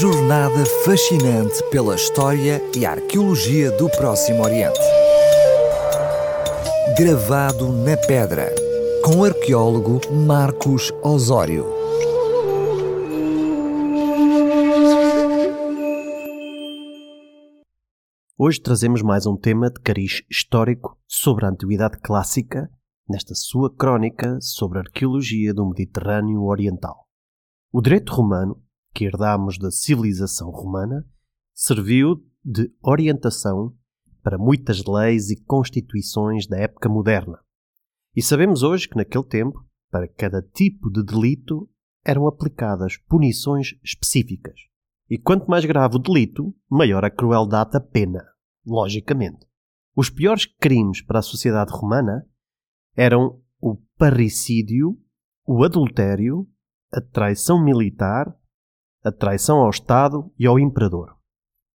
jornada 0.00 0.64
fascinante 0.84 1.60
pela 1.72 1.96
história 1.96 2.62
e 2.76 2.86
arqueologia 2.86 3.72
do 3.72 3.90
Próximo 3.90 4.44
Oriente. 4.44 4.78
Gravado 6.96 7.72
na 7.72 7.96
pedra, 7.96 8.46
com 9.04 9.16
o 9.16 9.24
arqueólogo 9.24 10.00
Marcos 10.24 10.92
Osório. 11.02 11.66
Hoje 18.38 18.60
trazemos 18.60 19.02
mais 19.02 19.26
um 19.26 19.36
tema 19.36 19.68
de 19.68 19.80
cariz 19.80 20.22
histórico 20.30 20.96
sobre 21.08 21.44
a 21.44 21.48
Antiguidade 21.48 21.98
Clássica, 22.00 22.70
nesta 23.08 23.34
sua 23.34 23.68
crónica 23.74 24.38
sobre 24.40 24.78
a 24.78 24.82
arqueologia 24.82 25.52
do 25.52 25.66
Mediterrâneo 25.66 26.44
Oriental. 26.44 27.08
O 27.72 27.82
direito 27.82 28.14
romano 28.14 28.62
que 28.98 29.04
herdamos 29.04 29.58
da 29.58 29.70
civilização 29.70 30.50
romana 30.50 31.06
serviu 31.54 32.16
de 32.44 32.68
orientação 32.82 33.72
para 34.24 34.36
muitas 34.36 34.84
leis 34.84 35.30
e 35.30 35.40
constituições 35.40 36.48
da 36.48 36.58
época 36.58 36.88
moderna. 36.88 37.38
E 38.16 38.20
sabemos 38.20 38.64
hoje 38.64 38.88
que, 38.88 38.96
naquele 38.96 39.22
tempo, 39.22 39.64
para 39.88 40.08
cada 40.08 40.42
tipo 40.42 40.90
de 40.90 41.04
delito 41.04 41.70
eram 42.04 42.26
aplicadas 42.26 42.96
punições 43.08 43.78
específicas. 43.84 44.58
E 45.08 45.16
quanto 45.16 45.48
mais 45.48 45.64
grave 45.64 45.94
o 45.94 46.00
delito, 46.00 46.52
maior 46.68 47.04
a 47.04 47.10
crueldade 47.10 47.70
da 47.70 47.80
pena, 47.80 48.24
logicamente. 48.66 49.46
Os 49.94 50.10
piores 50.10 50.44
crimes 50.44 51.02
para 51.02 51.20
a 51.20 51.22
sociedade 51.22 51.70
romana 51.70 52.26
eram 52.96 53.40
o 53.60 53.76
parricídio, 53.96 54.98
o 55.46 55.62
adultério, 55.62 56.48
a 56.92 57.00
traição 57.00 57.64
militar 57.64 58.36
a 59.04 59.12
traição 59.12 59.58
ao 59.58 59.70
Estado 59.70 60.30
e 60.38 60.46
ao 60.46 60.58
Imperador. 60.58 61.16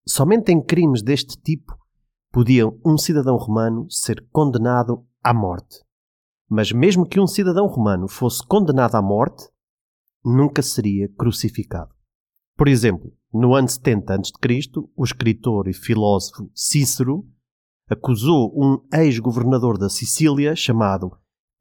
Somente 0.07 0.51
em 0.51 0.61
crimes 0.61 1.01
deste 1.01 1.37
tipo 1.41 1.77
podia 2.31 2.67
um 2.85 2.97
cidadão 2.97 3.37
romano 3.37 3.85
ser 3.89 4.25
condenado 4.31 5.05
à 5.23 5.33
morte. 5.33 5.79
Mas 6.49 6.71
mesmo 6.71 7.07
que 7.07 7.19
um 7.19 7.27
cidadão 7.27 7.67
romano 7.67 8.07
fosse 8.07 8.45
condenado 8.45 8.95
à 8.95 9.01
morte, 9.01 9.47
nunca 10.23 10.61
seria 10.61 11.07
crucificado. 11.17 11.93
Por 12.57 12.67
exemplo, 12.67 13.13
no 13.33 13.55
ano 13.55 13.67
70 13.67 14.13
a.C., 14.13 14.31
o 14.95 15.03
escritor 15.03 15.67
e 15.67 15.73
filósofo 15.73 16.51
Cícero 16.53 17.25
acusou 17.89 18.51
um 18.55 18.79
ex-governador 18.93 19.77
da 19.77 19.89
Sicília 19.89 20.55
chamado 20.55 21.11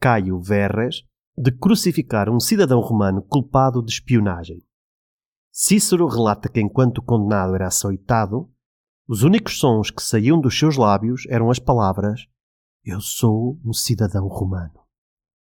Caio 0.01 0.41
Verres 0.41 1.03
de 1.37 1.51
crucificar 1.51 2.29
um 2.29 2.39
cidadão 2.39 2.81
romano 2.81 3.23
culpado 3.23 3.83
de 3.83 3.93
espionagem. 3.93 4.63
Cícero 5.55 6.07
relata 6.07 6.49
que 6.49 6.63
enquanto 6.63 6.99
o 6.99 7.03
condenado 7.03 7.55
era 7.55 7.67
açoitado, 7.67 8.51
os 9.07 9.23
únicos 9.23 9.59
sons 9.59 9.91
que 9.91 10.03
saíam 10.03 10.41
dos 10.41 10.59
seus 10.59 10.79
lábios 10.79 11.27
eram 11.29 11.51
as 11.51 11.59
palavras 11.59 12.27
Eu 12.83 13.03
sou 13.03 13.61
um 13.63 13.75
cidadão 13.75 14.27
romano. 14.29 14.81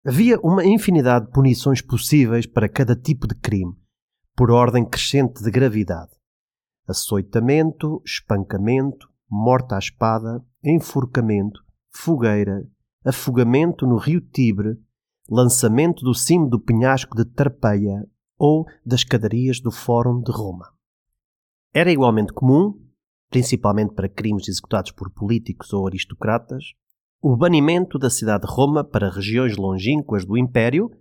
Havia 0.05 0.39
uma 0.41 0.63
infinidade 0.63 1.25
de 1.25 1.31
punições 1.31 1.81
possíveis 1.81 2.45
para 2.45 2.69
cada 2.69 2.95
tipo 2.95 3.27
de 3.27 3.33
crime, 3.33 3.73
por 4.35 4.51
ordem 4.51 4.85
crescente 4.85 5.43
de 5.43 5.49
gravidade: 5.49 6.11
açoitamento, 6.87 7.99
espancamento, 8.05 9.09
morte 9.27 9.73
à 9.73 9.79
espada, 9.79 10.45
enforcamento, 10.63 11.59
fogueira, 11.89 12.63
afogamento 13.03 13.87
no 13.87 13.97
rio 13.97 14.21
Tibre, 14.21 14.79
lançamento 15.27 16.05
do 16.05 16.13
cimo 16.13 16.47
do 16.47 16.59
penhasco 16.59 17.17
de 17.17 17.25
Tarpeia 17.25 18.07
ou 18.37 18.65
das 18.85 19.01
escadarias 19.01 19.59
do 19.59 19.71
Fórum 19.71 20.21
de 20.21 20.31
Roma. 20.31 20.73
Era 21.73 21.91
igualmente 21.91 22.33
comum, 22.33 22.73
principalmente 23.29 23.93
para 23.93 24.09
crimes 24.09 24.47
executados 24.47 24.91
por 24.91 25.11
políticos 25.11 25.73
ou 25.73 25.87
aristocratas, 25.87 26.63
o 27.21 27.35
banimento 27.35 27.97
da 27.97 28.09
cidade 28.09 28.45
de 28.45 28.53
Roma 28.53 28.83
para 28.83 29.09
regiões 29.09 29.57
longínquas 29.57 30.25
do 30.25 30.37
Império, 30.37 30.91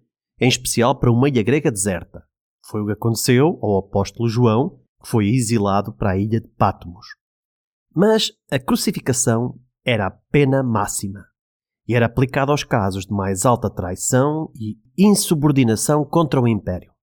em 0.41 0.49
especial 0.49 0.99
para 0.99 1.13
uma 1.13 1.29
ilha 1.29 1.43
grega 1.43 1.71
deserta. 1.71 2.25
Foi 2.67 2.81
o 2.81 2.87
que 2.87 2.93
aconteceu 2.93 3.59
ao 3.63 3.79
apóstolo 3.79 4.29
João, 4.29 4.81
que 5.03 5.09
foi 5.09 5.29
exilado 5.29 5.93
para 5.93 6.13
a 6.13 6.19
ilha 6.19 6.41
de 6.41 6.49
Patmos. 6.49 7.07
Mas 7.95 8.33
a 8.51 8.59
crucificação 8.59 9.61
era 9.85 10.07
a 10.07 10.11
pena 10.11 10.63
máxima 10.63 11.27
e 11.87 11.95
era 11.95 12.07
aplicada 12.07 12.51
aos 12.51 12.65
casos 12.65 13.05
de 13.05 13.13
mais 13.13 13.45
alta 13.45 13.69
traição 13.69 14.51
e 14.55 14.79
insubordinação 14.97 16.05
contra 16.05 16.41
o 16.41 16.49
Império 16.49 16.94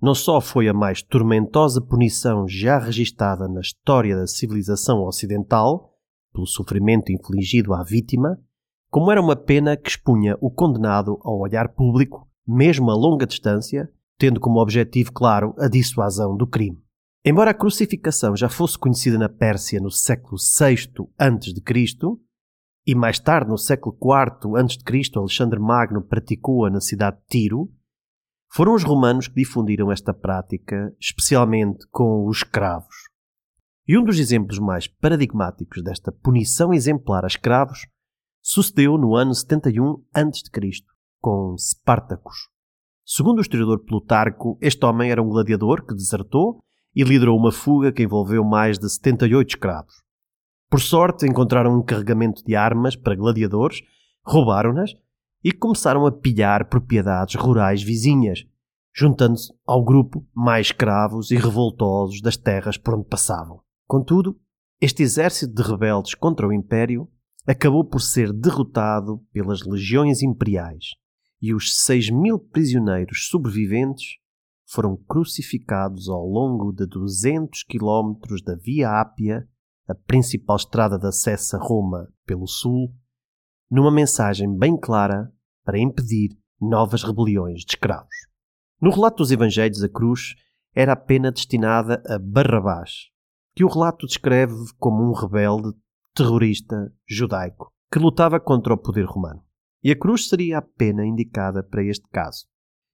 não 0.00 0.14
só 0.14 0.40
foi 0.40 0.68
a 0.68 0.74
mais 0.74 1.02
tormentosa 1.02 1.80
punição 1.80 2.46
já 2.46 2.78
registada 2.78 3.48
na 3.48 3.60
história 3.60 4.16
da 4.16 4.26
civilização 4.26 5.02
ocidental, 5.04 5.94
pelo 6.32 6.46
sofrimento 6.46 7.10
infligido 7.10 7.72
à 7.72 7.82
vítima, 7.82 8.38
como 8.90 9.10
era 9.10 9.20
uma 9.20 9.36
pena 9.36 9.76
que 9.76 9.90
expunha 9.90 10.36
o 10.40 10.50
condenado 10.50 11.18
ao 11.22 11.38
olhar 11.38 11.68
público, 11.70 12.28
mesmo 12.46 12.90
a 12.90 12.94
longa 12.94 13.26
distância, 13.26 13.90
tendo 14.18 14.40
como 14.40 14.60
objetivo 14.60 15.12
claro 15.12 15.54
a 15.58 15.68
dissuasão 15.68 16.36
do 16.36 16.46
crime. 16.46 16.78
Embora 17.24 17.50
a 17.50 17.54
crucificação 17.54 18.36
já 18.36 18.48
fosse 18.48 18.78
conhecida 18.78 19.18
na 19.18 19.28
Pérsia 19.28 19.80
no 19.80 19.90
século 19.90 20.36
VI 20.36 20.88
a.C., 21.18 22.26
e 22.86 22.94
mais 22.94 23.18
tarde, 23.18 23.50
no 23.50 23.58
século 23.58 23.96
IV 24.00 24.56
a.C., 24.56 25.10
Alexandre 25.16 25.58
Magno 25.58 26.02
praticou-a 26.02 26.70
na 26.70 26.80
cidade 26.80 27.16
de 27.16 27.26
Tiro, 27.28 27.68
foram 28.48 28.74
os 28.74 28.84
romanos 28.84 29.28
que 29.28 29.34
difundiram 29.34 29.90
esta 29.90 30.14
prática, 30.14 30.94
especialmente 31.00 31.86
com 31.90 32.26
os 32.26 32.38
escravos. 32.38 32.94
E 33.86 33.96
um 33.96 34.04
dos 34.04 34.18
exemplos 34.18 34.58
mais 34.58 34.88
paradigmáticos 34.88 35.82
desta 35.82 36.10
punição 36.10 36.72
exemplar 36.72 37.24
a 37.24 37.28
escravos 37.28 37.86
sucedeu 38.42 38.96
no 38.96 39.14
ano 39.14 39.34
71 39.34 40.02
a.C., 40.14 40.50
com 41.20 41.56
Spartacus. 41.58 42.48
Segundo 43.04 43.38
o 43.38 43.40
historiador 43.40 43.84
Plutarco, 43.84 44.58
este 44.60 44.84
homem 44.84 45.10
era 45.10 45.22
um 45.22 45.28
gladiador 45.28 45.84
que 45.86 45.94
desertou 45.94 46.62
e 46.94 47.04
liderou 47.04 47.38
uma 47.38 47.52
fuga 47.52 47.92
que 47.92 48.02
envolveu 48.02 48.44
mais 48.44 48.78
de 48.78 48.88
78 48.88 49.48
escravos. 49.50 49.94
Por 50.68 50.80
sorte, 50.80 51.26
encontraram 51.26 51.78
um 51.78 51.84
carregamento 51.84 52.42
de 52.44 52.56
armas 52.56 52.96
para 52.96 53.14
gladiadores, 53.14 53.80
roubaram-nas 54.24 54.90
e 55.46 55.52
começaram 55.52 56.04
a 56.04 56.10
pilhar 56.10 56.68
propriedades 56.68 57.36
rurais 57.36 57.80
vizinhas, 57.80 58.44
juntando-se 58.92 59.54
ao 59.64 59.84
grupo 59.84 60.26
mais 60.34 60.66
escravos 60.66 61.30
e 61.30 61.36
revoltosos 61.36 62.20
das 62.20 62.36
terras 62.36 62.76
por 62.76 62.94
onde 62.94 63.06
passavam. 63.06 63.60
Contudo, 63.86 64.36
este 64.80 65.04
exército 65.04 65.54
de 65.54 65.62
rebeldes 65.62 66.16
contra 66.16 66.48
o 66.48 66.52
Império 66.52 67.08
acabou 67.46 67.84
por 67.84 68.00
ser 68.00 68.32
derrotado 68.32 69.24
pelas 69.32 69.64
legiões 69.64 70.20
imperiais 70.20 70.86
e 71.40 71.54
os 71.54 71.76
seis 71.76 72.10
mil 72.10 72.40
prisioneiros 72.40 73.28
sobreviventes 73.28 74.16
foram 74.68 74.96
crucificados 74.96 76.08
ao 76.08 76.26
longo 76.26 76.72
de 76.72 76.88
200 76.88 77.62
quilómetros 77.62 78.42
da 78.42 78.56
Via 78.56 79.00
Ápia, 79.00 79.48
a 79.86 79.94
principal 79.94 80.56
estrada 80.56 80.98
de 80.98 81.06
acesso 81.06 81.54
a 81.54 81.60
Roma 81.60 82.12
pelo 82.26 82.48
sul, 82.48 82.92
numa 83.70 83.92
mensagem 83.92 84.52
bem 84.52 84.76
clara 84.76 85.32
para 85.66 85.78
impedir 85.78 86.30
novas 86.60 87.02
rebeliões 87.02 87.60
de 87.60 87.72
escravos. 87.72 88.14
No 88.80 88.90
relato 88.90 89.18
dos 89.18 89.32
Evangelhos, 89.32 89.82
a 89.82 89.88
cruz 89.88 90.34
era 90.74 90.92
a 90.92 90.96
pena 90.96 91.32
destinada 91.32 92.02
a 92.06 92.18
Barrabás, 92.18 93.10
que 93.54 93.64
o 93.64 93.68
relato 93.68 94.06
descreve 94.06 94.54
como 94.78 95.02
um 95.02 95.12
rebelde 95.12 95.74
terrorista 96.14 96.92
judaico 97.08 97.72
que 97.90 97.98
lutava 97.98 98.38
contra 98.40 98.74
o 98.74 98.78
poder 98.78 99.04
romano. 99.04 99.42
E 99.82 99.90
a 99.90 99.96
cruz 99.96 100.28
seria 100.28 100.58
a 100.58 100.62
pena 100.62 101.04
indicada 101.04 101.62
para 101.62 101.84
este 101.84 102.08
caso. 102.08 102.46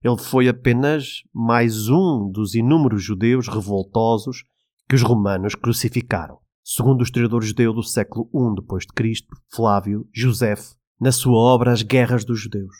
Ele 0.02 0.18
foi 0.18 0.48
apenas 0.48 1.22
mais 1.32 1.88
um 1.88 2.30
dos 2.30 2.54
inúmeros 2.54 3.02
judeus 3.02 3.48
revoltosos 3.48 4.44
que 4.88 4.94
os 4.94 5.02
romanos 5.02 5.54
crucificaram. 5.54 6.38
Segundo 6.64 7.00
o 7.00 7.04
historiador 7.04 7.42
judeu 7.42 7.72
do 7.72 7.82
século 7.82 8.28
I 8.34 8.54
d.C., 8.54 9.24
Flávio 9.52 10.08
Josefo, 10.12 10.76
na 11.02 11.10
sua 11.10 11.36
obra 11.36 11.72
As 11.72 11.82
Guerras 11.82 12.24
dos 12.24 12.40
Judeus. 12.40 12.76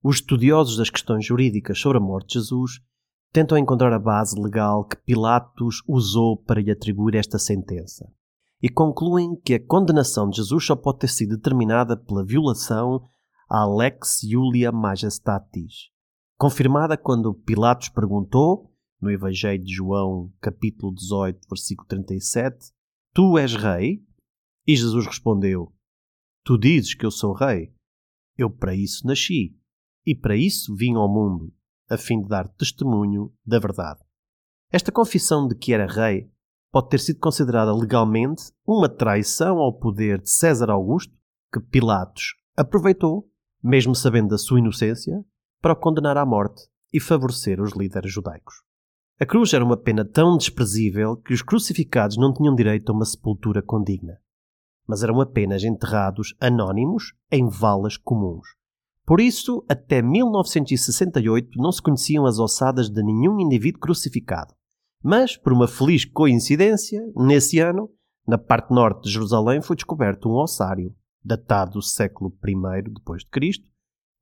Os 0.00 0.18
estudiosos 0.18 0.76
das 0.76 0.88
questões 0.88 1.26
jurídicas 1.26 1.76
sobre 1.80 1.98
a 1.98 2.00
morte 2.00 2.28
de 2.28 2.34
Jesus 2.34 2.80
tentam 3.32 3.58
encontrar 3.58 3.92
a 3.92 3.98
base 3.98 4.40
legal 4.40 4.84
que 4.84 4.94
Pilatos 4.98 5.82
usou 5.88 6.36
para 6.36 6.60
lhe 6.60 6.70
atribuir 6.70 7.16
esta 7.16 7.36
sentença 7.36 8.08
e 8.62 8.68
concluem 8.68 9.34
que 9.44 9.54
a 9.54 9.66
condenação 9.66 10.30
de 10.30 10.36
Jesus 10.36 10.64
só 10.64 10.76
pode 10.76 11.00
ter 11.00 11.08
sido 11.08 11.36
determinada 11.36 11.96
pela 11.96 12.24
violação 12.24 13.08
à 13.50 13.66
Lex 13.66 14.22
Iulia 14.22 14.70
Majestatis, 14.70 15.90
confirmada 16.38 16.96
quando 16.96 17.34
Pilatos 17.34 17.88
perguntou, 17.88 18.70
no 19.02 19.10
Evangelho 19.10 19.64
de 19.64 19.74
João, 19.74 20.32
capítulo 20.40 20.94
18, 20.94 21.40
versículo 21.50 21.88
37, 21.88 22.70
Tu 23.12 23.36
és 23.36 23.56
rei? 23.56 24.00
E 24.64 24.76
Jesus 24.76 25.06
respondeu, 25.06 25.73
Tu 26.46 26.58
dizes 26.58 26.94
que 26.94 27.06
eu 27.06 27.10
sou 27.10 27.32
rei. 27.32 27.72
Eu 28.36 28.50
para 28.50 28.74
isso 28.74 29.06
nasci, 29.06 29.56
e 30.04 30.14
para 30.14 30.36
isso 30.36 30.76
vim 30.76 30.94
ao 30.94 31.08
mundo, 31.08 31.50
a 31.88 31.96
fim 31.96 32.20
de 32.20 32.28
dar 32.28 32.48
testemunho 32.48 33.32
da 33.46 33.58
verdade. 33.58 34.00
Esta 34.70 34.92
confissão 34.92 35.48
de 35.48 35.54
que 35.54 35.72
era 35.72 35.86
rei 35.86 36.30
pode 36.70 36.90
ter 36.90 37.00
sido 37.00 37.18
considerada 37.18 37.74
legalmente 37.74 38.52
uma 38.66 38.90
traição 38.90 39.56
ao 39.56 39.72
poder 39.72 40.20
de 40.20 40.30
César 40.30 40.70
Augusto, 40.70 41.14
que 41.50 41.60
Pilatos 41.60 42.34
aproveitou, 42.54 43.26
mesmo 43.62 43.94
sabendo 43.94 44.28
da 44.28 44.38
sua 44.38 44.58
inocência, 44.58 45.24
para 45.62 45.72
o 45.72 45.76
condenar 45.76 46.18
à 46.18 46.26
morte 46.26 46.68
e 46.92 47.00
favorecer 47.00 47.58
os 47.58 47.72
líderes 47.72 48.12
judaicos. 48.12 48.56
A 49.18 49.24
cruz 49.24 49.54
era 49.54 49.64
uma 49.64 49.78
pena 49.78 50.04
tão 50.04 50.36
desprezível 50.36 51.16
que 51.16 51.32
os 51.32 51.40
crucificados 51.40 52.18
não 52.18 52.34
tinham 52.34 52.54
direito 52.54 52.90
a 52.90 52.94
uma 52.94 53.06
sepultura 53.06 53.62
condigna, 53.62 54.20
mas 54.86 55.02
eram 55.02 55.20
apenas 55.20 55.64
enterrados 55.64 56.34
anónimos 56.40 57.12
em 57.30 57.48
valas 57.48 57.96
comuns. 57.96 58.46
Por 59.06 59.20
isso, 59.20 59.64
até 59.68 60.00
1968 60.00 61.60
não 61.60 61.70
se 61.70 61.82
conheciam 61.82 62.24
as 62.24 62.38
ossadas 62.38 62.88
de 62.88 63.02
nenhum 63.02 63.38
indivíduo 63.38 63.80
crucificado. 63.80 64.54
Mas, 65.02 65.36
por 65.36 65.52
uma 65.52 65.68
feliz 65.68 66.06
coincidência, 66.06 67.02
nesse 67.14 67.58
ano, 67.58 67.90
na 68.26 68.38
parte 68.38 68.72
norte 68.72 69.02
de 69.02 69.10
Jerusalém 69.10 69.60
foi 69.60 69.76
descoberto 69.76 70.28
um 70.30 70.36
ossário, 70.36 70.94
datado 71.22 71.72
do 71.72 71.82
século 71.82 72.34
I 72.46 73.24
Cristo, 73.30 73.68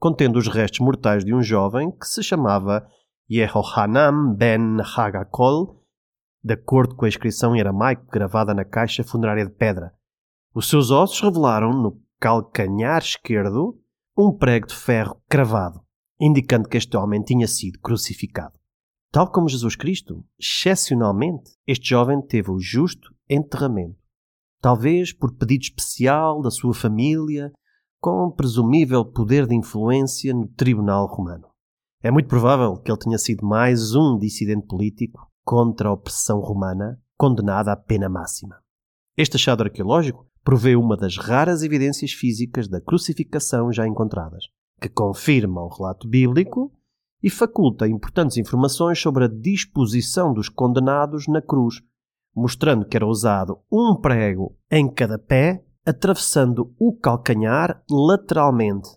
contendo 0.01 0.39
os 0.41 0.49
restos 0.49 0.81
mortais 0.81 1.25
de 1.25 1.33
um 1.33 1.41
jovem 1.41 1.93
que 1.93 2.07
se 2.07 2.21
chamava 2.21 2.85
Yehohanan 3.31 4.35
ben 4.35 4.79
Hagakol, 4.81 5.81
de 6.43 6.55
acordo 6.55 6.97
com 6.97 7.05
a 7.05 7.09
inscrição 7.09 7.55
em 7.55 7.61
aramaico 7.61 8.11
gravada 8.11 8.53
na 8.53 8.65
caixa 8.65 9.05
funerária 9.05 9.47
de 9.47 9.53
pedra. 9.53 9.95
Os 10.55 10.69
seus 10.69 10.91
ossos 10.91 11.21
revelaram 11.21 11.73
no 11.73 11.99
calcanhar 12.21 13.01
esquerdo 13.01 13.81
um 14.17 14.37
prego 14.37 14.67
de 14.67 14.75
ferro 14.75 15.19
cravado, 15.27 15.81
indicando 16.21 16.69
que 16.69 16.77
este 16.77 16.95
homem 16.95 17.23
tinha 17.23 17.49
sido 17.49 17.79
crucificado. 17.81 18.59
Tal 19.11 19.31
como 19.31 19.49
Jesus 19.49 19.77
Cristo, 19.77 20.23
excepcionalmente, 20.39 21.53
este 21.67 21.89
jovem 21.89 22.21
teve 22.21 22.51
o 22.51 22.59
justo 22.59 23.15
enterramento. 23.29 23.97
Talvez 24.61 25.13
por 25.13 25.35
pedido 25.37 25.63
especial 25.63 26.43
da 26.43 26.51
sua 26.51 26.75
família, 26.75 27.51
com 27.99 28.31
presumível 28.31 29.05
poder 29.07 29.47
de 29.47 29.55
influência 29.55 30.35
no 30.35 30.49
tribunal 30.49 31.07
romano. 31.07 31.49
É 32.03 32.11
muito 32.11 32.29
provável 32.29 32.77
que 32.77 32.91
ele 32.91 32.99
tenha 32.99 33.19
sido 33.19 33.47
mais 33.47 33.95
um 33.95 34.19
dissidente 34.19 34.67
político 34.67 35.31
contra 35.45 35.89
a 35.89 35.93
opressão 35.93 36.41
romana, 36.41 37.01
condenado 37.17 37.69
à 37.69 37.77
pena 37.77 38.09
máxima. 38.09 38.61
Este 39.17 39.37
achado 39.37 39.63
arqueológico 39.63 40.27
provê 40.45 40.77
uma 40.77 40.97
das 40.97 41.17
raras 41.17 41.63
evidências 41.63 42.13
físicas 42.13 42.69
da 42.69 42.81
crucificação 42.81 43.73
já 43.73 43.87
encontradas, 43.87 44.45
que 44.81 44.89
confirma 44.89 45.63
o 45.63 45.69
relato 45.69 46.09
bíblico 46.09 46.73
e 47.23 47.31
faculta 47.31 47.87
importantes 47.87 48.37
informações 48.37 48.99
sobre 49.01 49.25
a 49.25 49.29
disposição 49.29 50.35
dos 50.35 50.49
condenados 50.49 51.29
na 51.29 51.41
cruz, 51.41 51.81
mostrando 52.35 52.85
que 52.85 52.97
era 52.97 53.07
usado 53.07 53.61
um 53.71 53.95
prego 53.95 54.57
em 54.71 54.93
cada 54.93 55.19
pé, 55.19 55.65
atravessando 55.87 56.75
o 56.79 56.97
calcanhar 56.97 57.83
lateralmente, 57.89 58.89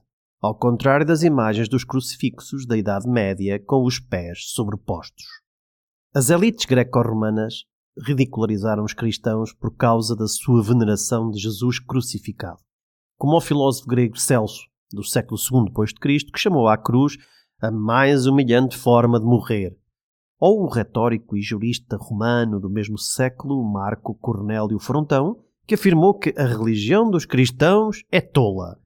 ao 0.41 0.55
contrário 0.55 1.05
das 1.05 1.21
imagens 1.21 1.69
dos 1.69 1.83
crucifixos 1.83 2.65
da 2.65 2.75
Idade 2.75 3.07
Média 3.07 3.59
com 3.59 3.83
os 3.83 3.99
pés 3.99 4.51
sobrepostos. 4.51 5.25
As 6.13 6.29
elites 6.29 6.65
greco-romanas 6.65 7.65
ridicularizaram 7.97 8.83
os 8.83 8.93
cristãos 8.93 9.53
por 9.53 9.75
causa 9.75 10.15
da 10.15 10.27
sua 10.27 10.61
veneração 10.61 11.29
de 11.29 11.39
Jesus 11.39 11.79
crucificado, 11.79 12.59
como 13.17 13.37
o 13.37 13.41
filósofo 13.41 13.87
grego 13.87 14.17
Celso, 14.17 14.61
do 14.91 15.03
século 15.03 15.39
II 15.39 15.71
d.C., 15.71 16.31
que 16.31 16.39
chamou 16.39 16.67
à 16.67 16.77
cruz 16.77 17.17
a 17.61 17.71
mais 17.71 18.25
humilhante 18.25 18.77
forma 18.77 19.19
de 19.19 19.25
morrer. 19.25 19.77
Ou 20.39 20.63
o 20.63 20.69
retórico 20.69 21.37
e 21.37 21.41
jurista 21.41 21.97
romano 21.97 22.59
do 22.59 22.69
mesmo 22.69 22.97
século, 22.97 23.63
Marco 23.63 24.13
Cornélio 24.15 24.77
Frontão, 24.79 25.39
que 25.65 25.75
afirmou 25.75 26.13
que 26.13 26.33
a 26.37 26.45
religião 26.45 27.09
dos 27.09 27.25
cristãos 27.25 28.03
é 28.11 28.21
tola, 28.21 28.77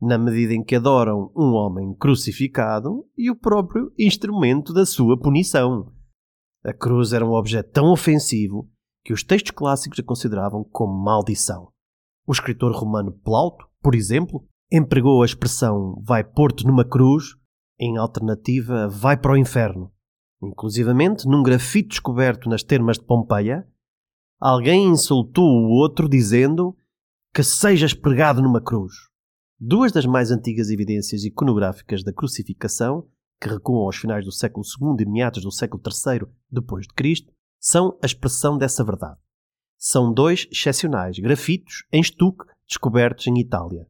na 0.00 0.16
medida 0.16 0.54
em 0.54 0.64
que 0.64 0.76
adoram 0.76 1.30
um 1.36 1.52
homem 1.52 1.94
crucificado 1.94 3.04
e 3.16 3.30
o 3.30 3.36
próprio 3.36 3.92
instrumento 3.98 4.72
da 4.72 4.86
sua 4.86 5.18
punição. 5.18 5.92
A 6.64 6.72
cruz 6.72 7.12
era 7.12 7.26
um 7.26 7.32
objeto 7.32 7.70
tão 7.72 7.90
ofensivo 7.90 8.70
que 9.04 9.12
os 9.12 9.24
textos 9.24 9.50
clássicos 9.50 9.98
a 9.98 10.02
consideravam 10.02 10.62
como 10.62 10.92
maldição. 10.92 11.72
O 12.26 12.32
escritor 12.32 12.72
romano 12.72 13.12
Plauto, 13.12 13.66
por 13.82 13.94
exemplo, 13.94 14.46
empregou 14.70 15.22
a 15.22 15.26
expressão 15.26 16.00
vai 16.04 16.22
pôr-te 16.22 16.64
numa 16.64 16.84
cruz 16.84 17.34
em 17.80 17.98
alternativa 17.98 18.88
vai 18.88 19.16
para 19.16 19.32
o 19.32 19.36
inferno. 19.36 19.92
Inclusivamente, 20.40 21.26
num 21.26 21.42
grafite 21.42 21.88
descoberto 21.88 22.48
nas 22.48 22.62
termas 22.62 22.96
de 22.96 23.04
Pompeia, 23.04 23.66
alguém 24.40 24.86
insultou 24.86 25.44
o 25.44 25.68
outro 25.68 26.08
dizendo 26.08 26.76
que 27.34 27.42
sejas 27.42 27.92
pregado 27.92 28.40
numa 28.40 28.60
cruz. 28.60 28.92
Duas 29.58 29.90
das 29.90 30.06
mais 30.06 30.30
antigas 30.30 30.70
evidências 30.70 31.24
iconográficas 31.24 32.04
da 32.04 32.12
crucificação, 32.12 33.08
que 33.42 33.48
recuam 33.48 33.86
aos 33.86 33.96
finais 33.96 34.24
do 34.24 34.30
século 34.30 34.64
II 34.64 35.04
e 35.04 35.10
meados 35.10 35.42
do 35.42 35.50
século 35.50 35.82
III 35.84 36.28
depois 36.48 36.86
de 36.86 36.94
Cristo, 36.94 37.32
são 37.58 37.98
a 38.00 38.06
expressão 38.06 38.56
dessa 38.56 38.84
verdade. 38.84 39.18
São 39.76 40.12
dois 40.12 40.46
excepcionais 40.52 41.18
grafitos 41.18 41.84
em 41.92 42.00
estuque 42.00 42.44
descobertos 42.68 43.26
em 43.26 43.40
Itália. 43.40 43.88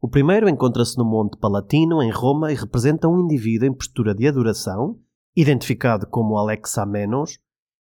O 0.00 0.08
primeiro 0.08 0.48
encontra-se 0.48 0.96
no 0.96 1.04
Monte 1.04 1.36
Palatino, 1.36 2.00
em 2.00 2.10
Roma, 2.12 2.52
e 2.52 2.54
representa 2.54 3.08
um 3.08 3.22
indivíduo 3.22 3.66
em 3.66 3.74
postura 3.74 4.14
de 4.14 4.28
adoração, 4.28 5.00
identificado 5.34 6.06
como 6.06 6.38
Alexamenos, 6.38 7.38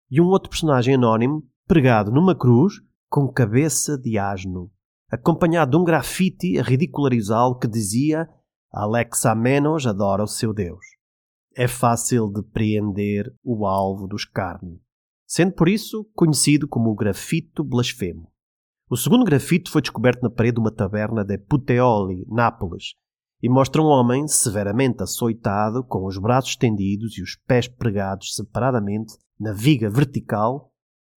e 0.09 0.19
um 0.19 0.25
outro 0.25 0.49
personagem 0.49 0.95
anónimo, 0.95 1.43
pregado 1.67 2.11
numa 2.11 2.35
cruz, 2.35 2.73
com 3.07 3.31
cabeça 3.31 3.99
de 3.99 4.17
asno, 4.17 4.71
acompanhado 5.11 5.71
de 5.71 5.77
um 5.77 5.83
grafite 5.83 6.57
a 6.57 6.63
ridicularizá-lo 6.63 7.59
que 7.59 7.67
dizia 7.67 8.27
Alexamenos 8.71 9.87
adora 9.87 10.23
o 10.23 10.27
seu 10.27 10.53
Deus. 10.53 10.85
É 11.55 11.67
fácil 11.67 12.31
de 12.31 12.43
preender 12.43 13.33
o 13.43 13.65
alvo 13.65 14.07
do 14.07 14.15
escárnio, 14.15 14.79
sendo 15.25 15.53
por 15.53 15.67
isso 15.67 16.05
conhecido 16.13 16.67
como 16.67 16.89
o 16.89 16.95
grafito 16.95 17.63
blasfemo. 17.63 18.31
O 18.89 18.95
segundo 18.95 19.25
grafite 19.25 19.71
foi 19.71 19.81
descoberto 19.81 20.21
na 20.21 20.29
parede 20.29 20.55
de 20.55 20.61
uma 20.61 20.71
taberna 20.71 21.23
de 21.23 21.37
Puteoli, 21.37 22.25
Nápoles, 22.27 22.93
e 23.41 23.49
mostra 23.49 23.81
um 23.81 23.85
homem 23.85 24.27
severamente 24.27 25.03
açoitado, 25.03 25.83
com 25.83 26.05
os 26.05 26.17
braços 26.17 26.51
estendidos 26.51 27.17
e 27.17 27.21
os 27.21 27.35
pés 27.35 27.67
pregados 27.67 28.33
separadamente 28.33 29.13
na 29.39 29.53
viga 29.53 29.89
vertical, 29.89 30.71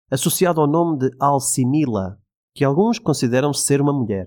associado 0.09 0.61
ao 0.61 0.67
nome 0.67 0.99
de 0.99 1.11
Alcimila, 1.19 2.19
que 2.53 2.63
alguns 2.63 2.99
consideram 2.99 3.53
ser 3.53 3.81
uma 3.81 3.93
mulher. 3.93 4.25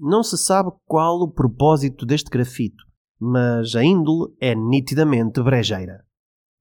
Não 0.00 0.22
se 0.22 0.38
sabe 0.38 0.70
qual 0.86 1.18
o 1.20 1.30
propósito 1.30 2.06
deste 2.06 2.30
grafito, 2.30 2.84
mas 3.18 3.74
a 3.74 3.82
índole 3.82 4.32
é 4.40 4.54
nitidamente 4.54 5.42
brejeira. 5.42 6.04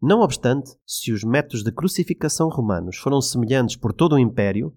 Não 0.02 0.22
obstante, 0.22 0.72
se 0.86 1.12
os 1.12 1.24
métodos 1.24 1.64
de 1.64 1.72
crucificação 1.72 2.50
romanos 2.50 2.98
foram 2.98 3.22
semelhantes 3.22 3.76
por 3.76 3.94
todo 3.94 4.14
o 4.14 4.20
Império, 4.20 4.76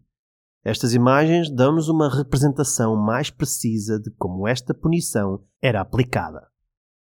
estas 0.63 0.93
imagens 0.93 1.51
dão-nos 1.51 1.89
uma 1.89 2.15
representação 2.15 2.95
mais 2.95 3.31
precisa 3.31 3.99
de 3.99 4.11
como 4.11 4.47
esta 4.47 4.75
punição 4.75 5.43
era 5.63 5.81
aplicada. 5.81 6.47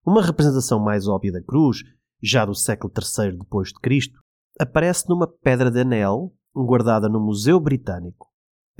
Uma 0.06 0.22
representação 0.22 0.78
mais 0.78 1.08
óbvia 1.08 1.32
da 1.32 1.42
cruz, 1.42 1.78
já 2.22 2.44
do 2.44 2.54
século 2.54 2.92
III 2.96 3.36
depois 3.36 3.68
de 3.70 3.80
Cristo, 3.80 4.18
aparece 4.60 5.08
numa 5.08 5.26
pedra 5.26 5.72
de 5.72 5.80
anel 5.80 6.32
guardada 6.54 7.08
no 7.08 7.20
Museu 7.20 7.58
Britânico. 7.58 8.27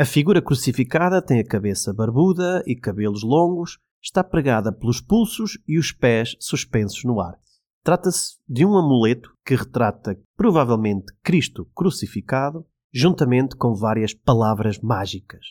A 0.01 0.05
figura 0.05 0.41
crucificada 0.41 1.21
tem 1.21 1.41
a 1.41 1.45
cabeça 1.45 1.93
barbuda 1.93 2.63
e 2.65 2.77
cabelos 2.77 3.25
longos, 3.25 3.81
está 4.01 4.23
pregada 4.23 4.71
pelos 4.71 5.01
pulsos 5.01 5.59
e 5.67 5.77
os 5.77 5.91
pés 5.91 6.37
suspensos 6.39 7.03
no 7.03 7.21
ar. 7.21 7.37
Trata-se 7.83 8.37
de 8.49 8.65
um 8.65 8.77
amuleto 8.77 9.33
que 9.45 9.57
retrata 9.57 10.17
provavelmente 10.37 11.13
Cristo 11.21 11.69
crucificado 11.75 12.65
juntamente 12.95 13.57
com 13.57 13.75
várias 13.75 14.15
palavras 14.15 14.79
mágicas. 14.79 15.45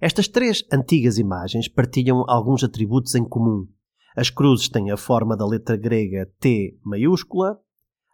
Estas 0.00 0.26
três 0.26 0.64
antigas 0.72 1.16
imagens 1.16 1.68
partilham 1.68 2.24
alguns 2.26 2.64
atributos 2.64 3.14
em 3.14 3.22
comum. 3.22 3.68
As 4.16 4.30
cruzes 4.30 4.68
têm 4.68 4.90
a 4.90 4.96
forma 4.96 5.36
da 5.36 5.46
letra 5.46 5.76
grega 5.76 6.28
T 6.40 6.76
maiúscula, 6.82 7.60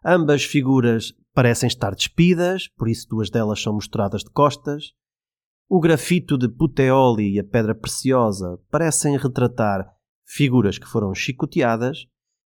ambas 0.05 0.45
figuras 0.45 1.15
parecem 1.33 1.67
estar 1.67 1.95
despidas, 1.95 2.69
por 2.77 2.91
isso 2.91 3.09
duas 3.09 3.31
delas 3.31 3.63
são 3.63 3.73
mostradas 3.73 4.23
de 4.23 4.31
costas. 4.31 4.93
O 5.75 5.81
grafito 5.81 6.37
de 6.37 6.51
Puteoli 6.51 7.33
e 7.33 7.41
a 7.41 7.45
pedra 7.45 7.75
preciosa 7.75 8.61
parecem 8.71 9.17
retratar 9.17 9.91
figuras 10.23 10.77
que 10.77 10.87
foram 10.87 11.15
chicoteadas, 11.15 12.05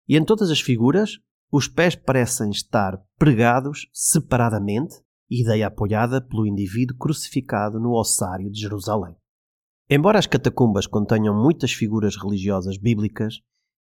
e 0.06 0.18
em 0.18 0.22
todas 0.22 0.50
as 0.50 0.60
figuras 0.60 1.12
os 1.50 1.66
pés 1.66 1.94
parecem 1.96 2.50
estar 2.50 3.02
pregados 3.16 3.88
separadamente, 3.90 4.96
ideia 5.30 5.68
apoiada 5.68 6.20
pelo 6.20 6.46
indivíduo 6.46 6.98
crucificado 6.98 7.80
no 7.80 7.98
ossário 7.98 8.50
de 8.50 8.60
Jerusalém. 8.60 9.16
Embora 9.88 10.18
as 10.18 10.26
catacumbas 10.26 10.86
contenham 10.86 11.34
muitas 11.34 11.72
figuras 11.72 12.16
religiosas 12.16 12.76
bíblicas, 12.76 13.40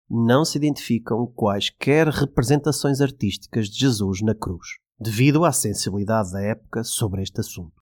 não 0.09 0.45
se 0.45 0.57
identificam 0.57 1.27
quaisquer 1.27 2.07
representações 2.07 3.01
artísticas 3.01 3.67
de 3.67 3.79
Jesus 3.79 4.21
na 4.21 4.33
cruz. 4.33 4.65
devido 4.97 5.43
à 5.43 5.51
sensibilidade 5.51 6.31
da 6.31 6.41
época 6.41 6.81
sobre 6.85 7.21
este 7.21 7.41
assunto. 7.41 7.84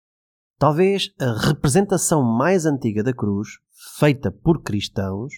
Talvez 0.58 1.14
a 1.20 1.34
representação 1.50 2.20
mais 2.20 2.66
antiga 2.66 3.04
da 3.04 3.12
cruz, 3.12 3.48
feita 3.96 4.32
por 4.32 4.60
cristãos, 4.60 5.32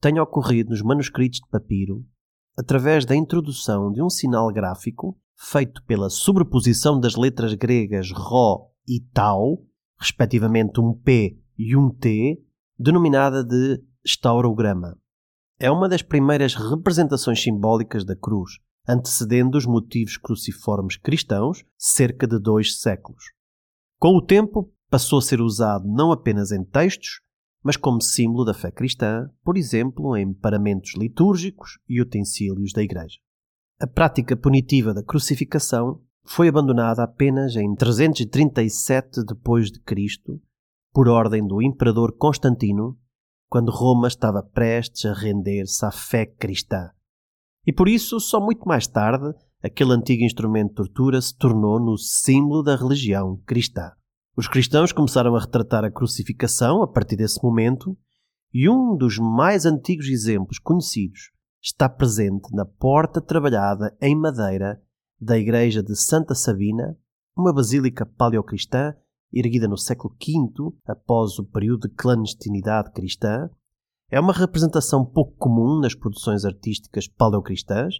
tenha 0.00 0.20
ocorrido 0.20 0.70
nos 0.70 0.82
manuscritos 0.82 1.38
de 1.38 1.48
papiro 1.48 2.04
através 2.58 3.04
da 3.04 3.14
introdução 3.14 3.92
de 3.92 4.02
um 4.02 4.10
sinal 4.10 4.52
gráfico 4.52 5.16
feito 5.36 5.84
pela 5.84 6.10
sobreposição 6.10 6.98
das 6.98 7.14
letras 7.14 7.54
gregas 7.54 8.10
Rho 8.10 8.72
e 8.88 9.00
Tau, 9.12 9.64
respectivamente 10.00 10.80
um 10.80 10.92
P 10.92 11.38
e 11.56 11.76
um 11.76 11.88
T, 11.88 12.42
denominada 12.76 13.44
de 13.44 13.80
estaurograma. 14.04 14.98
É 15.60 15.70
uma 15.70 15.88
das 15.88 16.02
primeiras 16.02 16.56
representações 16.56 17.40
simbólicas 17.40 18.04
da 18.04 18.16
cruz, 18.16 18.58
antecedendo 18.88 19.56
os 19.56 19.64
motivos 19.64 20.16
cruciformes 20.16 20.96
cristãos 20.96 21.64
cerca 21.78 22.26
de 22.26 22.40
dois 22.40 22.80
séculos. 22.80 23.35
Com 23.98 24.16
o 24.16 24.22
tempo, 24.22 24.72
passou 24.90 25.18
a 25.18 25.22
ser 25.22 25.40
usado 25.40 25.86
não 25.88 26.12
apenas 26.12 26.52
em 26.52 26.62
textos, 26.64 27.20
mas 27.62 27.76
como 27.76 28.00
símbolo 28.00 28.44
da 28.44 28.54
fé 28.54 28.70
cristã, 28.70 29.28
por 29.42 29.56
exemplo, 29.56 30.16
em 30.16 30.32
paramentos 30.32 30.94
litúrgicos 30.96 31.78
e 31.88 32.00
utensílios 32.00 32.72
da 32.72 32.82
Igreja. 32.82 33.18
A 33.80 33.86
prática 33.86 34.36
punitiva 34.36 34.94
da 34.94 35.02
crucificação 35.02 36.00
foi 36.24 36.48
abandonada 36.48 37.02
apenas 37.02 37.56
em 37.56 37.74
337 37.74 39.24
depois 39.24 39.70
de 39.70 39.80
Cristo, 39.80 40.40
por 40.92 41.08
ordem 41.08 41.46
do 41.46 41.62
imperador 41.62 42.16
Constantino, 42.16 42.98
quando 43.48 43.70
Roma 43.70 44.08
estava 44.08 44.42
prestes 44.42 45.04
a 45.06 45.12
render-se 45.12 45.84
à 45.84 45.90
fé 45.90 46.26
cristã. 46.26 46.90
E 47.66 47.72
por 47.72 47.88
isso, 47.88 48.20
só 48.20 48.40
muito 48.40 48.66
mais 48.66 48.86
tarde, 48.86 49.34
aquele 49.62 49.92
antigo 49.92 50.22
instrumento 50.22 50.68
de 50.68 50.74
tortura 50.74 51.20
se 51.20 51.36
tornou 51.36 51.80
no 51.80 51.96
símbolo 51.96 52.62
da 52.62 52.76
religião 52.76 53.40
cristã. 53.46 53.92
Os 54.36 54.46
cristãos 54.46 54.92
começaram 54.92 55.34
a 55.34 55.40
retratar 55.40 55.84
a 55.84 55.90
crucificação 55.90 56.82
a 56.82 56.86
partir 56.86 57.16
desse 57.16 57.42
momento, 57.42 57.96
e 58.52 58.68
um 58.68 58.96
dos 58.96 59.18
mais 59.18 59.66
antigos 59.66 60.06
exemplos 60.06 60.58
conhecidos 60.58 61.30
está 61.62 61.88
presente 61.88 62.54
na 62.54 62.64
porta 62.64 63.20
trabalhada 63.20 63.96
em 64.00 64.14
madeira 64.14 64.80
da 65.20 65.38
igreja 65.38 65.82
de 65.82 65.96
Santa 65.96 66.34
Sabina, 66.34 66.96
uma 67.36 67.52
basílica 67.52 68.06
paleocristã 68.06 68.94
erguida 69.32 69.66
no 69.66 69.76
século 69.76 70.14
V 70.14 70.76
após 70.86 71.38
o 71.38 71.44
período 71.44 71.88
de 71.88 71.94
clandestinidade 71.94 72.92
cristã. 72.92 73.50
É 74.10 74.20
uma 74.20 74.32
representação 74.32 75.04
pouco 75.04 75.36
comum 75.36 75.80
nas 75.80 75.94
produções 75.94 76.44
artísticas 76.44 77.08
paleocristãs 77.08 77.96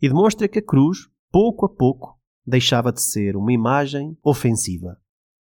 e 0.00 0.08
demonstra 0.08 0.48
que 0.48 0.58
a 0.58 0.64
cruz, 0.64 0.98
pouco 1.30 1.66
a 1.66 1.68
pouco, 1.68 2.18
deixava 2.46 2.92
de 2.92 3.02
ser 3.02 3.36
uma 3.36 3.52
imagem 3.52 4.16
ofensiva 4.22 4.96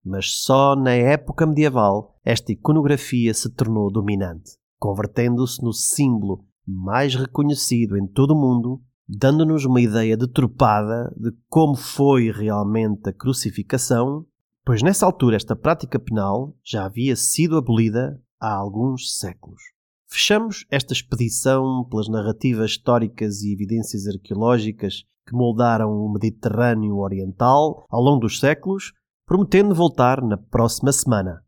mas 0.05 0.43
só 0.43 0.77
na 0.77 0.93
época 0.93 1.47
medieval 1.47 2.21
esta 2.25 2.53
iconografia 2.53 3.33
se 3.33 3.49
tornou 3.51 3.91
dominante, 3.91 4.53
convertendo-se 4.79 5.63
no 5.63 5.73
símbolo 5.73 6.45
mais 6.67 7.15
reconhecido 7.15 7.97
em 7.97 8.07
todo 8.07 8.33
o 8.33 8.41
mundo, 8.41 8.83
dando-nos 9.09 9.65
uma 9.65 9.81
ideia 9.81 10.17
deturpada 10.17 11.15
de 11.17 11.33
como 11.49 11.75
foi 11.75 12.31
realmente 12.31 13.09
a 13.09 13.13
crucificação, 13.13 14.27
pois 14.65 14.83
nessa 14.83 15.07
altura 15.07 15.37
esta 15.37 15.57
prática 15.57 15.99
penal 15.99 16.55
já 16.63 16.85
havia 16.85 17.17
sido 17.17 17.57
abolida 17.57 18.21
há 18.41 18.55
alguns 18.55 19.19
séculos. 19.19 19.74
Fechamos 20.11 20.65
esta 20.71 20.93
expedição 20.93 21.85
pelas 21.91 22.09
narrativas 22.09 22.73
históricas 22.73 23.43
e 23.43 23.53
evidências 23.53 24.07
arqueológicas 24.07 25.05
que 25.27 25.35
moldaram 25.35 25.91
o 25.91 26.13
Mediterrâneo 26.13 26.99
Oriental 26.99 27.85
ao 27.91 28.01
longo 28.01 28.21
dos 28.21 28.39
séculos 28.39 28.93
prometendo 29.27 29.75
voltar 29.75 30.23
na 30.23 30.37
próxima 30.37 30.93
semana. 30.93 31.43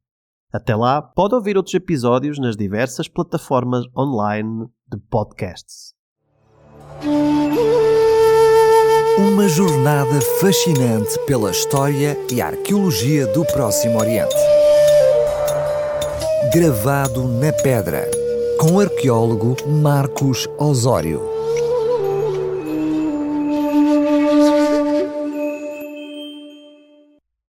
Até 0.53 0.75
lá, 0.75 1.03
pode 1.03 1.35
ouvir 1.35 1.57
outros 1.57 1.75
episódios 1.75 2.39
nas 2.39 2.57
diversas 2.57 3.09
plataformas 3.09 3.85
online 3.97 4.67
de 4.91 4.99
podcasts. 5.11 5.95
Uma 9.19 9.49
jornada 9.49 10.21
fascinante 10.41 11.19
pela 11.27 11.51
história 11.51 12.17
e 12.33 12.41
arqueologia 12.41 13.27
do 13.27 13.45
Próximo 13.47 13.99
Oriente. 13.99 14.35
Gravado 16.53 17.25
na 17.25 17.53
pedra, 17.53 18.09
com 18.67 18.75
o 18.75 18.81
arqueólogo 18.81 19.57
Marcos 19.69 20.49
Osório. 20.59 21.36